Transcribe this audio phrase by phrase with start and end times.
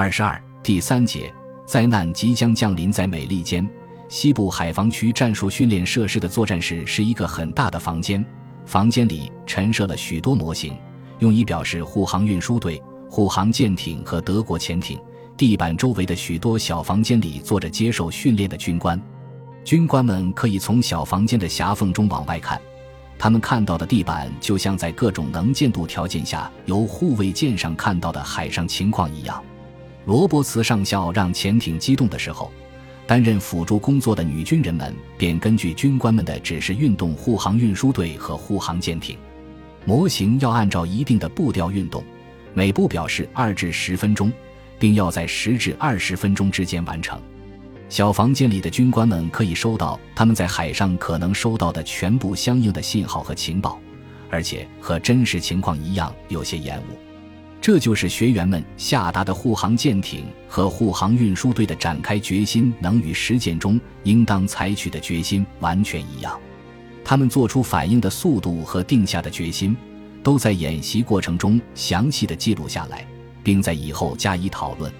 [0.00, 1.34] 二十二第三节，
[1.66, 3.68] 灾难即将降临在美利坚
[4.08, 8.24] 西部海防区战术训练设施的作战室是一个很大的房间，
[8.64, 10.72] 房间里陈设了许多模型，
[11.18, 12.80] 用以表示护航运输队、
[13.10, 14.96] 护航舰艇和德国潜艇。
[15.36, 19.02] 地板周围的许多小房间里坐着接受训练的军官，
[19.64, 22.60] 军官们可以从小房间的狭缝中往外看，
[23.18, 29.42] 他们看到的地板就像在各种能见度条件下由护卫舰上看到的海上情况一样。
[30.08, 32.50] 罗伯茨上校让潜艇机动的时候，
[33.06, 39.18] 担任辅助工作的女军人们便根据军官们的指示运动护航运输队和护航舰艇。
[39.84, 42.02] 模型要按照一定的步调运动，
[42.54, 44.32] 每步表示二至十分钟。
[44.78, 47.20] 并要在十至二十分钟之间完成。
[47.88, 53.80] 小房间里的军官们可以收到他们在海上可能收到的全部相应的信号和情报，
[54.30, 57.07] 而且和真实情况一样有些延误。
[57.60, 66.38] 这就是学员们下达的护航舰艇和护航运输队的展开决心能与实践中应当采取的决心完全一样。
[67.04, 69.76] 他们做出反应的速度和定下的决心，
[70.22, 73.06] 都在演习过程中详细的记录下来。
[73.48, 74.92] 并在以后加以讨论。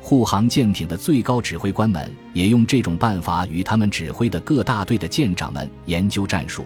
[0.00, 6.64] 护航舰艇的最高指挥官们也用这种办法与他们指挥的各大队的舰长们研究战术，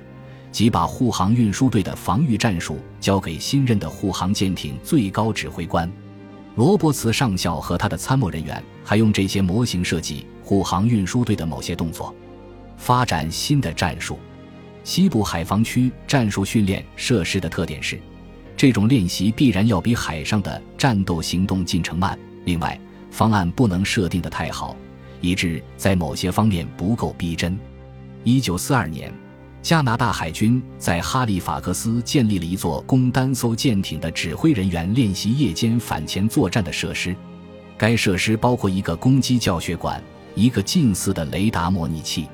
[0.55, 5.91] 即把护航运输队的防御战术交给新任的护航舰艇最高指挥官
[6.55, 12.15] 罗伯茨上校和他的参谋人员，还用这些模型设计护航运输队的某些动作，
[12.77, 14.17] 发展新的战术。
[14.85, 17.99] 西部海防区战术训练设施的特点是。
[18.57, 22.17] 这种练习必然要比海上的战斗行动进程慢。
[22.45, 22.79] 另外，
[23.11, 24.77] 方案不能设定的太好，
[25.21, 27.59] 以致在某些方面不够逼真。
[28.23, 29.13] 一九四二年，
[29.65, 37.17] 加拿大海军在哈利法克斯建立了一座供单艘舰艇的指挥人员练习夜间反潜作战的设施。
[37.79, 40.05] 该设施包括一个攻击教学馆、
[40.35, 42.29] 一个近似的雷达模拟器。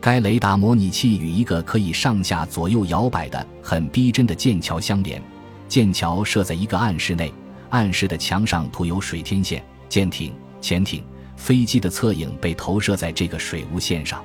[0.00, 5.22] 该雷达模拟器与一个可以上下左右摇摆的很逼真的舰桥相连。
[5.68, 7.32] 舰桥设在一个暗室内，
[7.70, 9.64] 暗室的墙上涂有水天线。
[9.88, 11.04] 舰艇、潜艇、
[11.36, 14.20] 飞机的侧影被投射在这个水雾线上。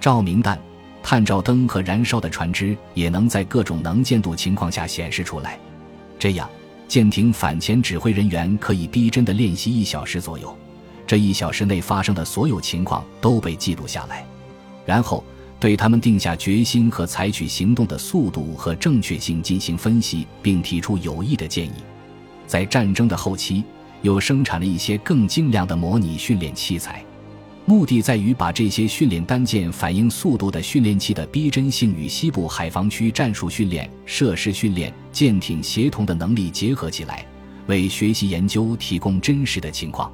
[0.00, 0.60] 照明弹、
[1.08, 5.56] 探照灯和燃烧的船只也能在各种能见度情况下显示出来。
[6.18, 6.50] 这样，
[6.88, 10.52] 舰艇反潜指挥人员可以逼真的练习一小时左右。
[11.06, 14.26] 这一小时内发生的所有情况都被记录下来，
[14.84, 15.22] 然后。
[15.58, 21.72] 对他们定下决心和采取行动的速度和正确性进行分析，并提出有益的建议。
[22.46, 23.64] 在战争的后期，
[24.02, 27.02] 又生产了一些更精良的模拟训练器材，
[27.66, 37.26] 目的在于把这些训练单件反应速度的训练器的逼真性与西部海防区战术训练设施训练舰艇协同的能力结合起来，
[37.66, 40.12] 为学习研究提供真实的情况。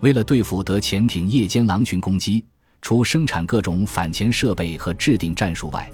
[0.00, 2.44] 为了对付德潜艇夜间狼群攻击。
[2.84, 5.88] 除生产各种反潜设备和制定战术外，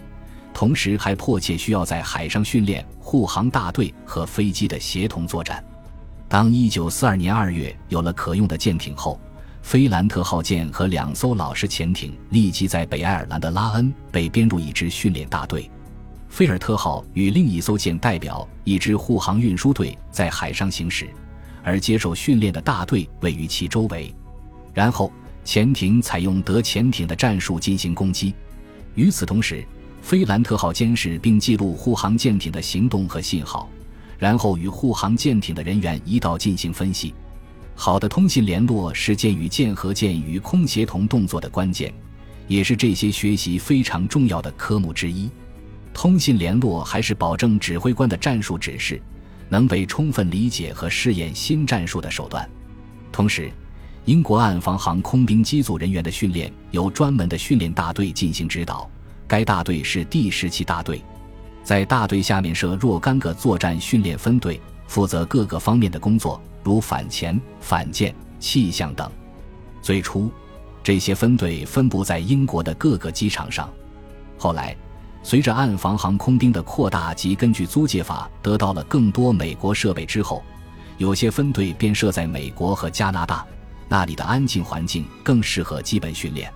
[0.54, 5.62] 同时还迫切需要在海上训练护航大队和飞机的协同作战。
[6.30, 9.20] 当1942年2月有了可用的舰艇后，
[9.69, 15.71] 菲兰特号舰和两艘老式潜艇立即在北爱尔兰的拉恩被编入一支训练大队。
[16.31, 21.07] 菲尔特号与另一艘舰代表一支护航运输队在海上行驶，
[21.62, 24.11] 而接受训练的大队位于其周围。
[24.73, 25.12] 然后。
[25.45, 28.34] 潜艇采用德潜艇的战术进行攻击。
[28.95, 29.62] 与此同时，
[30.01, 33.69] 菲兰特号监视并记录护航舰艇的行动和信号，
[34.19, 37.12] 然后与护航舰艇的人员一道进行分析。
[37.81, 41.94] 好的通信联络是舰与舰和舰与空协同动作的关键，
[42.49, 45.31] 也是这些学习非常重要的科目之一。
[45.94, 49.00] 通信联络还是保证指挥官的战术指示
[49.49, 52.50] 能被充分理解和试验新战术的手段。
[53.12, 53.49] 同时，
[54.06, 58.91] 英国岸防航空兵机组人员的训练由专门的训练大队进行指导，
[59.28, 61.00] 该大队是第十七大队，
[61.62, 69.11] 在大队下面设若干个作战训练分队，负责各个方面的工作，如反潜、反舰、气象等。
[69.81, 70.31] 最初，
[70.83, 73.69] 这些分队分布在英国的各个机场上，
[74.37, 74.77] 后来，
[75.22, 80.43] 随着岸防航空兵的扩大及根据租借法得到了更多美国设备之后，
[80.97, 83.47] 有些分队便设在美国和加拿大。
[83.89, 86.53] 那里的安静环境更适合基本训练。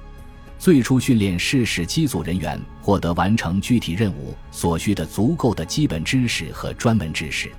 [0.59, 7.51] 最初训练是使机组人员获得完成具体任务所需的足够的基本知识和专门知识。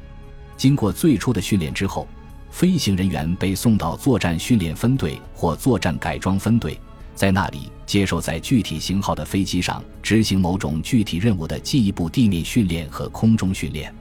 [0.55, 2.07] 经过最初的训练之后，
[2.53, 6.79] 飞行人员被送到作战训练分队或作战改装分队，
[7.15, 13.91] 在那里接受在具体型号的飞机上执行某种具体任务的进一步地面训练和空中训练。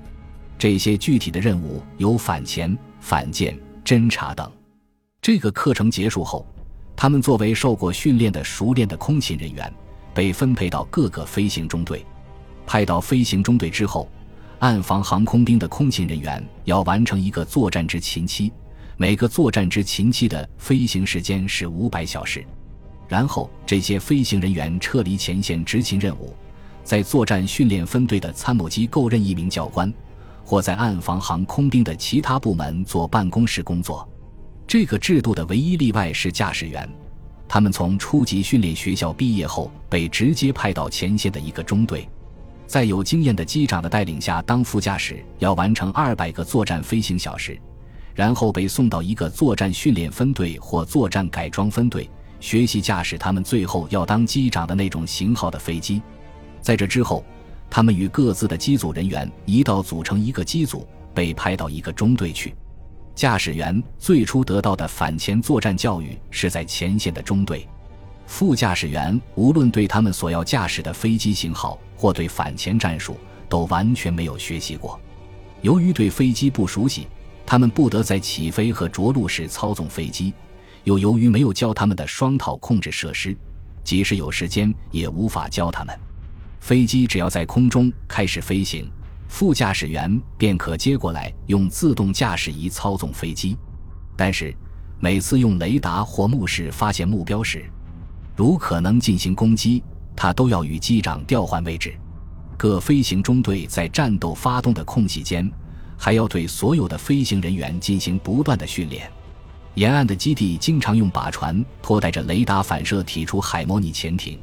[0.59, 4.53] 这些具体的任务有反潜、反舰、侦察等。
[5.23, 6.47] 这个课程结束后，
[6.95, 9.73] 他们作为受过训练的熟练的空勤人员，
[10.13, 12.05] 被分配到各个飞行中队。
[12.67, 14.07] 派到飞行中队之后，
[14.63, 18.53] 暗防航空兵的空勤人员要完成一个作战执勤期，
[18.97, 22.47] 每个作战执勤期的飞行时间是五百小时。
[23.09, 26.33] 然后，这些飞行人员撤离前线执勤任务，
[26.85, 29.93] 在作战训练分队的参谋机构任一名教官，
[30.45, 34.09] 或在暗防航空兵的其他部门做办公室工作。
[34.65, 36.89] 这个制度的唯一例外是驾驶员，
[37.49, 42.09] 他们从初级训练学校毕业后被直接派到前线的一个中队，
[42.73, 47.61] 在有经验的机长的带领下当副驾驶，要完成二百个作战飞行小时，
[48.15, 52.09] 然后被送到一个作战训练分队或作战改装分队，
[52.41, 56.01] 学习驾驶他们最后要当机长的那种型号的飞机。
[56.63, 57.23] 在这之后，
[57.69, 62.55] 他们与各自的机组人员一道组成一个机组，被派到一个中队去。
[63.15, 67.69] 驾驶员最初得到的反潜作战教育是在前线的中队，
[68.33, 73.15] 副驾驶员无论对他们所要驾驶的飞机型号或对反潜战术
[73.47, 74.99] 都完全没有学习过。
[75.61, 77.07] 由于对飞机不熟悉，
[77.45, 80.33] 他们不得在起飞和着陆时操纵飞机；
[80.85, 83.37] 又由于没有教他们的双套控制设施，
[83.85, 85.95] 即使有时间也无法教他们。
[86.59, 88.91] 飞机只要在空中开始飞行。
[89.29, 93.59] 副驾驶员便可接过来用自动驾驶仪操纵飞机，
[94.17, 94.57] 但是
[94.99, 97.71] 每次用雷达或目视发现目标时，
[98.35, 99.83] 如可能进行攻击，
[100.17, 101.95] 他都要与机长调换位置。
[102.57, 105.51] 各飞行中队在战斗发动的空隙间，
[105.97, 109.11] 还要对所有的飞行人员进行不断的训练。
[109.75, 114.39] 沿岸的基地经常用靶船拖带着雷达反射体出海模拟潜艇，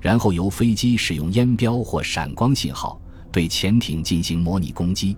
[0.00, 3.00] 然后由飞机使用烟标或闪光信号。
[3.32, 5.14] 对潜艇进行模拟攻击。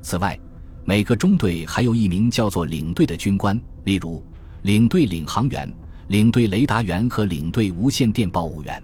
[0.00, 0.36] 此外，
[0.84, 4.24] 每个中队还有一名叫做领队的军官，例如
[4.62, 5.72] 领队领航员、
[6.12, 8.82] 领队雷达员和领队无线电报务员。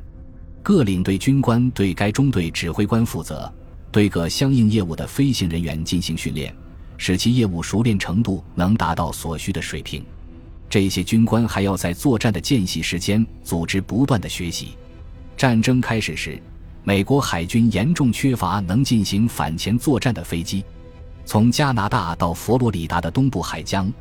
[0.62, 3.52] 各领队军官对该中队指挥官负责，
[3.92, 6.56] 对各相应业务的飞行人员进行训练，
[6.96, 10.02] 使其业务熟练程度能达到所需的水平。
[10.70, 14.68] 这些军官还要在作战的间隙时间组织不断的学习。
[15.36, 16.40] 战争开始时。
[16.82, 20.64] 美国海军严重缺乏能进行反潜作战的飞机。
[21.26, 23.92] 从加拿大到佛罗里达的东部海疆，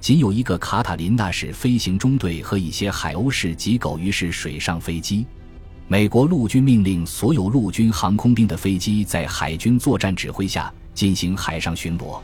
[0.00, 5.26] 仅有一个卡塔琳娜式飞行中队和一些海鸥式及狗鱼式水上飞机。
[5.88, 12.20] 美国陆军命令所有陆军航空兵的飞机在海军作战指挥下进行海上巡逻，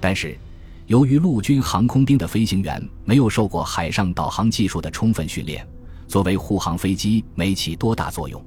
[0.00, 0.38] 但是
[0.86, 5.66] 由于陆军航空兵的飞行员没有受过海上导航技术的充分训练，
[6.06, 8.44] 作为护航飞机没起多大作用。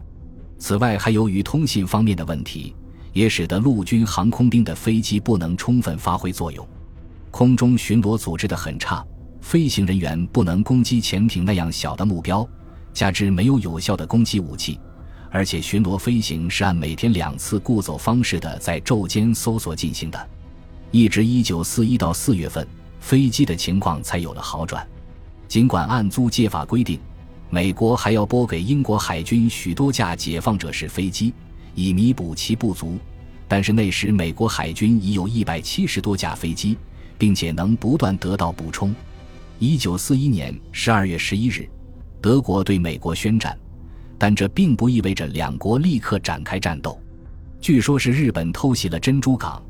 [0.58, 2.74] 此外，还由于通信方面的问题，
[3.12, 6.66] 也使得陆军航空兵的飞机不能充分发挥作用。
[7.38, 9.06] 空中巡逻组织的很差，
[9.42, 12.48] 飞行人员不能攻击潜艇那样小的目标，
[12.94, 14.80] 加之没有有效的攻击武器，
[15.30, 20.30] 而且巡逻飞行是按每天两次固走方式的在昼间搜索进行的。
[20.92, 22.66] 一直一九四一到四月份，
[23.02, 24.88] 飞机的情况才有了好转。
[25.46, 26.98] 尽管按租借法规定。
[27.50, 31.34] 美国还要拨给英国海军许多架解放者式飞机，
[31.74, 32.98] 以弥补其不足。
[33.46, 36.78] 但是那时美国海军已有一百七十多架飞机，
[37.18, 38.94] 并且能不断得到补充。
[39.60, 41.68] 一九四一年十二月十一日，
[42.22, 43.58] 德国对美国宣战，
[44.18, 47.00] 但这并不意味着两国立刻展开战斗。
[47.62, 49.64] 据说是日本偷袭了珍珠港，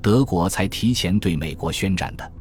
[0.00, 2.32] 德国才提前对美国宣战的。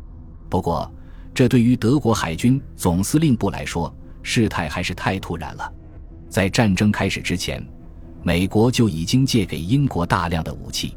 [0.49, 0.89] 不过，
[1.33, 5.73] 这对于德国海军总司令部来说，事态还是太突然了，
[6.29, 7.65] 在战争开始之前，
[8.21, 10.95] 美国就已经借给英国大量的武器。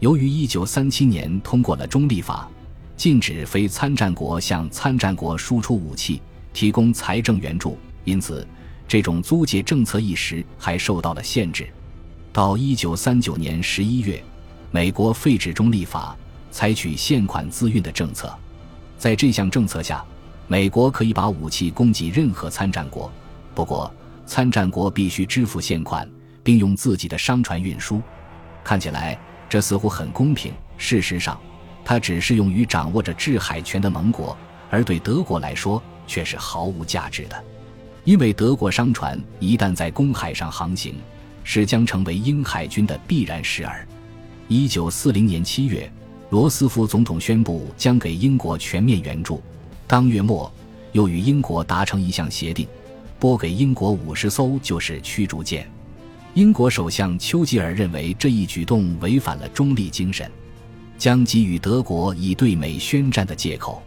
[0.00, 2.50] 由于1937年通过了中立法，
[2.96, 6.22] 禁止非参战国向参战国输出武器、
[6.52, 8.46] 提供财政援助，因此
[8.86, 11.68] 这种租借政策一时还受到了限制。
[12.32, 14.24] 到1939年11月，
[14.70, 16.16] 美国废止中立法，
[16.50, 18.32] 采取现款自运的政策。
[18.96, 20.04] 在这项政策下，
[20.46, 23.10] 美国可以把武器供给任何参战国，
[23.54, 23.92] 不过
[24.26, 26.08] 参战国必须支付现款，
[26.42, 28.00] 并用自己的商船运输。
[28.62, 31.38] 看起来这似乎很公平，事实上，
[31.84, 34.36] 它只适用于掌握着制海权的盟国，
[34.70, 37.44] 而对德国来说却是毫无价值的，
[38.04, 40.94] 因为德国商船一旦在公海上航行，
[41.42, 43.86] 是将成为英海军的必然事儿。
[44.48, 45.90] 一九四零年七月，
[46.30, 49.42] 罗斯福总统宣布将给英国全面援助。
[49.86, 50.50] 当月末，
[50.92, 52.66] 又与英国达成一项协定，
[53.18, 55.70] 拨给英国五十艘就是驱逐舰。
[56.32, 60.30] 英国首相丘吉尔认为这一举动违反了中立精神，
[60.96, 63.82] 将给予德国以对美宣战的借口。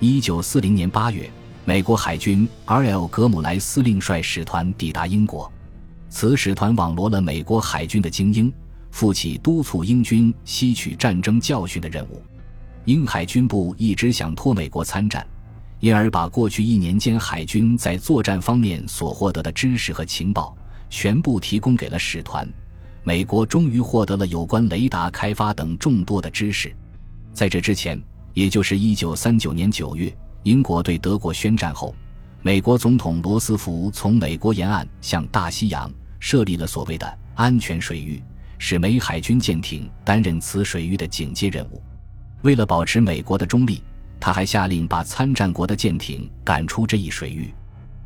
[0.00, 1.30] 一九四零年八月，
[1.64, 3.06] 美国海军 R.L.
[3.08, 5.50] 格姆莱司令率使团抵达英国，
[6.08, 8.52] 此使团网罗了美国海军的精英，
[8.90, 12.22] 负起督促英军吸取战争教训的任务。
[12.84, 15.26] 英海军部一直想托美国参战，
[15.80, 20.56] 因而把过去一年间海军在作战方面所获得的知识和情报
[20.88, 22.48] 全部提供给了使团。
[23.08, 26.70] 美国终于获得了有关雷达开发等众多的知识。
[27.32, 27.98] 在这之前，
[28.34, 31.94] 也就是1939年9月，英国对德国宣战后，
[32.42, 38.22] 美国总统罗斯福从美国沿岸向大西洋设立了所谓的安全水域，
[38.58, 41.82] 使美海军舰艇担任此水域的警戒任务。
[42.42, 43.82] 为了保持美国的中立，
[44.20, 47.54] 他还下令把参战国的舰艇赶出这一水域。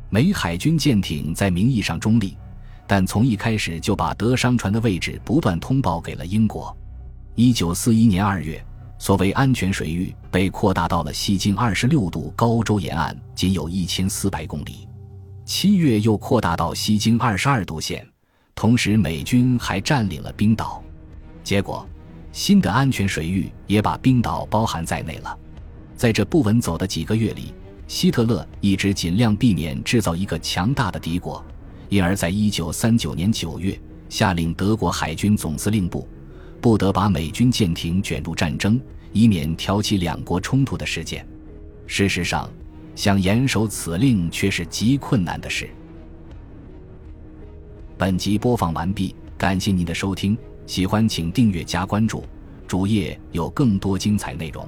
[0.09, 2.37] 美海军舰艇在名义上中立。
[2.85, 6.75] 但从一开始就把德商船的位置不断通报给了英国。
[7.35, 8.63] 一九四一年二月，
[8.99, 14.87] 所谓安全水域被扩大到了西经二十六度高州沿岸，仅有一千四百公里。
[15.45, 18.07] 七月又扩大到西经二十二度线，
[18.55, 20.83] 同时美军还占领了冰岛。
[21.43, 21.87] 结果，
[22.31, 25.37] 新的安全水域也把冰岛包含在内了。
[25.95, 27.53] 在这不稳走的几个月里，
[27.87, 31.43] 希特勒一直尽量避免制造一个强大的敌国。
[31.93, 36.07] 因而，在一九三九年九月，下令德国海军总司令部
[36.59, 38.81] 不得把美军舰艇卷入战争，
[39.11, 41.23] 以免挑起两国冲突的事件。
[41.85, 42.49] 事实上，
[42.95, 45.69] 想严守此令却是极困难的事。
[47.95, 50.35] 本集播放完毕，感谢您的收听，
[50.65, 52.23] 喜欢请订阅加关注，
[52.67, 54.67] 主页有更多精彩内容。